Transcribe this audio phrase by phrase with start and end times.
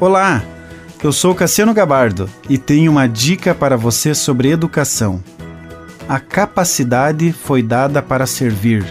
[0.00, 0.42] Olá,
[1.04, 5.22] eu sou Cassiano Gabardo e tenho uma dica para você sobre educação.
[6.08, 8.84] A capacidade foi dada para servir.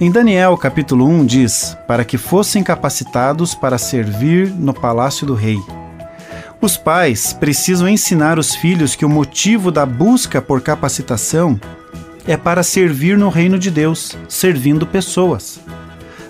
[0.00, 5.58] Em Daniel capítulo 1 diz: para que fossem capacitados para servir no palácio do rei.
[6.58, 11.60] Os pais precisam ensinar os filhos que o motivo da busca por capacitação
[12.26, 15.60] é para servir no reino de Deus, servindo pessoas.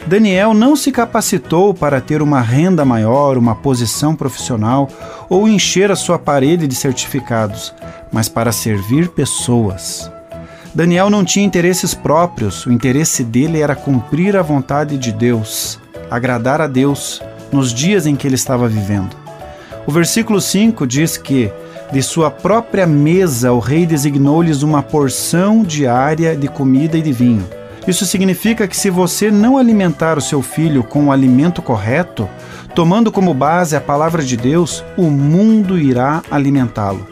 [0.06, 4.86] Daniel não se capacitou para ter uma renda maior, uma posição profissional
[5.30, 7.74] ou encher a sua parede de certificados,
[8.12, 10.10] mas para servir pessoas.
[10.74, 16.60] Daniel não tinha interesses próprios, o interesse dele era cumprir a vontade de Deus, agradar
[16.60, 19.16] a Deus nos dias em que ele estava vivendo.
[19.86, 21.50] O versículo 5 diz que
[21.90, 27.63] de sua própria mesa o rei designou-lhes uma porção diária de comida e de vinho.
[27.86, 32.28] Isso significa que se você não alimentar o seu filho com o alimento correto,
[32.74, 37.06] tomando como base a palavra de Deus, o mundo irá alimentá-lo.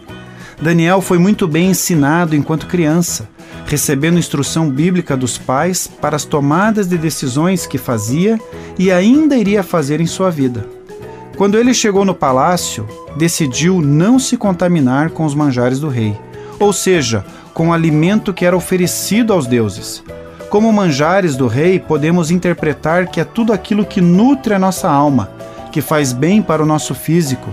[0.61, 3.29] Daniel foi muito bem ensinado enquanto criança,
[3.67, 8.41] recebendo instrução bíblica dos pais para as tomadas de decisões que fazia
[8.79, 10.67] e ainda iria fazer em sua vida.
[11.37, 16.17] Quando ele chegou no palácio, decidiu não se contaminar com os manjares do rei,
[16.59, 20.03] ou seja, com o alimento que era oferecido aos deuses.
[20.53, 25.31] Como manjares do rei, podemos interpretar que é tudo aquilo que nutre a nossa alma,
[25.73, 27.49] que faz bem para o nosso físico,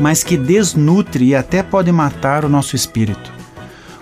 [0.00, 3.32] mas que desnutre e até pode matar o nosso espírito.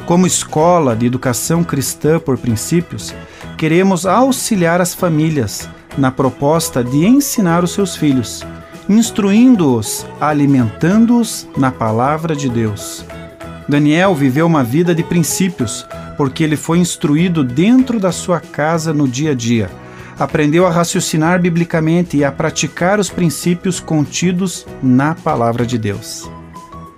[0.06, 3.14] Como escola de educação cristã por princípios,
[3.58, 8.42] queremos auxiliar as famílias na proposta de ensinar os seus filhos,
[8.88, 13.04] instruindo-os, alimentando-os na palavra de Deus.
[13.68, 19.08] Daniel viveu uma vida de princípios, porque ele foi instruído dentro da sua casa no
[19.08, 19.70] dia a dia.
[20.18, 26.30] Aprendeu a raciocinar biblicamente e a praticar os princípios contidos na palavra de Deus.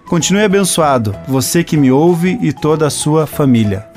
[0.07, 3.97] Continue abençoado, você que me ouve e toda a sua família.